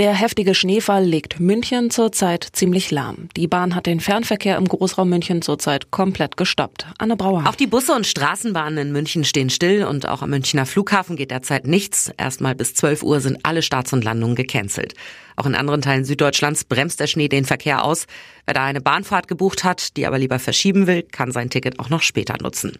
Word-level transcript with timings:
Der 0.00 0.14
heftige 0.14 0.54
Schneefall 0.54 1.04
legt 1.04 1.40
München 1.40 1.90
zurzeit 1.90 2.48
ziemlich 2.54 2.90
lahm. 2.90 3.28
Die 3.36 3.46
Bahn 3.46 3.74
hat 3.74 3.84
den 3.84 4.00
Fernverkehr 4.00 4.56
im 4.56 4.66
Großraum 4.66 5.10
München 5.10 5.42
zurzeit 5.42 5.90
komplett 5.90 6.38
gestoppt. 6.38 6.86
Anne 6.96 7.18
Brauer. 7.18 7.44
Auch 7.46 7.54
die 7.54 7.66
Busse 7.66 7.92
und 7.92 8.06
Straßenbahnen 8.06 8.78
in 8.78 8.92
München 8.92 9.24
stehen 9.24 9.50
still 9.50 9.84
und 9.84 10.08
auch 10.08 10.22
am 10.22 10.30
Münchner 10.30 10.64
Flughafen 10.64 11.16
geht 11.16 11.30
derzeit 11.30 11.66
nichts. 11.66 12.10
Erstmal 12.16 12.54
bis 12.54 12.72
12 12.72 13.02
Uhr 13.02 13.20
sind 13.20 13.40
alle 13.42 13.60
Starts 13.60 13.92
und 13.92 14.02
Landungen 14.02 14.36
gecancelt. 14.36 14.94
Auch 15.36 15.44
in 15.44 15.54
anderen 15.54 15.82
Teilen 15.82 16.06
Süddeutschlands 16.06 16.64
bremst 16.64 16.98
der 16.98 17.06
Schnee 17.06 17.28
den 17.28 17.44
Verkehr 17.44 17.84
aus. 17.84 18.06
Wer 18.46 18.54
da 18.54 18.64
eine 18.64 18.80
Bahnfahrt 18.80 19.28
gebucht 19.28 19.64
hat, 19.64 19.98
die 19.98 20.06
aber 20.06 20.18
lieber 20.18 20.38
verschieben 20.38 20.86
will, 20.86 21.02
kann 21.02 21.30
sein 21.30 21.50
Ticket 21.50 21.78
auch 21.78 21.90
noch 21.90 22.00
später 22.00 22.36
nutzen. 22.40 22.78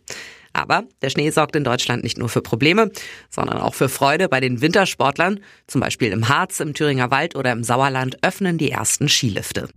Aber 0.53 0.85
der 1.03 1.11
Schnee 1.11 1.31
sorgt 1.31 1.57
in 1.57 1.65
Deutschland 1.65 2.03
nicht 2.03 2.19
nur 2.19 2.29
für 2.29 2.43
Probleme, 2.43 2.91
sondern 3.29 3.59
auch 3.59 3.75
für 3.75 3.89
Freude 3.89 4.29
bei 4.29 4.41
den 4.41 4.61
Wintersportlern. 4.61 5.41
Zum 5.67 5.81
Beispiel 5.81 6.13
im 6.13 6.29
Harz, 6.29 6.61
im 6.61 6.75
Thüringer 6.75 7.11
Wald 7.11 7.37
oder 7.37 7.53
im 7.53 7.63
Sauerland 7.65 8.19
öffnen 8.23 8.59
die 8.59 8.71
ersten 8.71 9.09
Skilifte. 9.09 9.69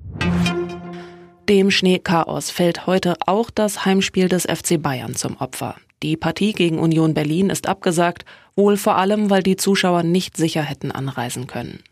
Dem 1.49 1.71
Schneechaos 1.71 2.49
fällt 2.49 2.87
heute 2.87 3.15
auch 3.25 3.49
das 3.49 3.85
Heimspiel 3.85 4.29
des 4.29 4.43
FC 4.43 4.81
Bayern 4.81 5.15
zum 5.15 5.37
Opfer. 5.37 5.75
Die 6.01 6.17
Partie 6.17 6.53
gegen 6.53 6.79
Union 6.79 7.13
Berlin 7.13 7.49
ist 7.49 7.67
abgesagt, 7.67 8.25
wohl 8.55 8.77
vor 8.77 8.97
allem, 8.97 9.29
weil 9.29 9.43
die 9.43 9.55
Zuschauer 9.55 10.03
nicht 10.03 10.37
sicher 10.37 10.61
hätten 10.61 10.91
anreisen 10.91 11.47
können. 11.47 11.83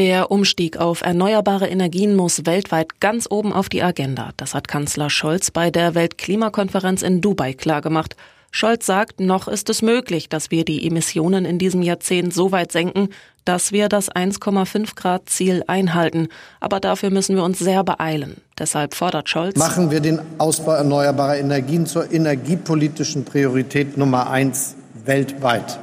Der 0.00 0.30
Umstieg 0.30 0.78
auf 0.78 1.02
erneuerbare 1.02 1.68
Energien 1.68 2.16
muss 2.16 2.46
weltweit 2.46 3.00
ganz 3.00 3.26
oben 3.28 3.52
auf 3.52 3.68
die 3.68 3.82
Agenda. 3.82 4.30
Das 4.38 4.54
hat 4.54 4.66
Kanzler 4.66 5.10
Scholz 5.10 5.50
bei 5.50 5.70
der 5.70 5.94
Weltklimakonferenz 5.94 7.02
in 7.02 7.20
Dubai 7.20 7.52
klargemacht. 7.52 8.16
Scholz 8.50 8.86
sagt, 8.86 9.20
noch 9.20 9.46
ist 9.46 9.68
es 9.68 9.82
möglich, 9.82 10.30
dass 10.30 10.50
wir 10.50 10.64
die 10.64 10.86
Emissionen 10.86 11.44
in 11.44 11.58
diesem 11.58 11.82
Jahrzehnt 11.82 12.32
so 12.32 12.50
weit 12.50 12.72
senken, 12.72 13.10
dass 13.44 13.72
wir 13.72 13.90
das 13.90 14.10
1,5 14.10 14.94
Grad 14.94 15.28
Ziel 15.28 15.64
einhalten. 15.66 16.28
Aber 16.60 16.80
dafür 16.80 17.10
müssen 17.10 17.36
wir 17.36 17.44
uns 17.44 17.58
sehr 17.58 17.84
beeilen. 17.84 18.38
Deshalb 18.58 18.94
fordert 18.94 19.28
Scholz. 19.28 19.58
Machen 19.58 19.90
wir 19.90 20.00
den 20.00 20.18
Ausbau 20.38 20.72
erneuerbarer 20.72 21.36
Energien 21.36 21.84
zur 21.84 22.10
energiepolitischen 22.10 23.26
Priorität 23.26 23.98
Nummer 23.98 24.30
eins 24.30 24.76
weltweit. 25.04 25.78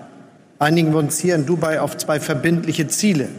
Einigen 0.58 0.92
wir 0.92 0.98
uns 0.98 1.20
hier 1.20 1.36
in 1.36 1.46
Dubai 1.46 1.80
auf 1.80 1.98
zwei 1.98 2.20
verbindliche 2.20 2.88
Ziele. 2.88 3.30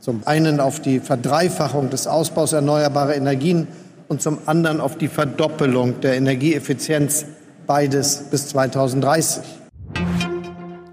Zum 0.00 0.22
einen 0.26 0.60
auf 0.60 0.80
die 0.80 1.00
Verdreifachung 1.00 1.90
des 1.90 2.06
Ausbaus 2.06 2.52
erneuerbarer 2.52 3.16
Energien 3.16 3.66
und 4.06 4.22
zum 4.22 4.38
anderen 4.46 4.80
auf 4.80 4.96
die 4.96 5.08
Verdoppelung 5.08 6.00
der 6.00 6.16
Energieeffizienz, 6.16 7.26
beides 7.66 8.24
bis 8.30 8.48
2030. 8.48 9.42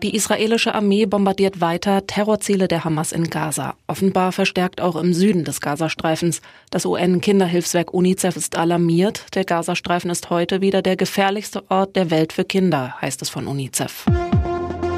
Die 0.01 0.15
israelische 0.15 0.75
Armee 0.75 1.05
bombardiert 1.05 1.61
weiter 1.61 2.05
Terrorziele 2.05 2.67
der 2.67 2.83
Hamas 2.83 3.11
in 3.11 3.29
Gaza, 3.29 3.75
offenbar 3.87 4.31
verstärkt 4.31 4.81
auch 4.81 4.95
im 4.95 5.13
Süden 5.13 5.45
des 5.45 5.61
Gazastreifens. 5.61 6.41
Das 6.69 6.85
UN-Kinderhilfswerk 6.85 7.93
UNICEF 7.93 8.35
ist 8.35 8.55
alarmiert. 8.57 9.25
Der 9.33 9.45
Gazastreifen 9.45 10.11
ist 10.11 10.29
heute 10.29 10.61
wieder 10.61 10.81
der 10.81 10.95
gefährlichste 10.95 11.63
Ort 11.69 11.95
der 11.95 12.11
Welt 12.11 12.33
für 12.33 12.43
Kinder, 12.43 12.95
heißt 13.01 13.21
es 13.21 13.29
von 13.29 13.47
UNICEF. 13.47 14.05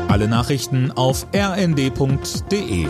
Alle 0.10 0.28
Nachrichten 0.28 0.92
auf 0.92 1.28
rnd.de 1.34 2.88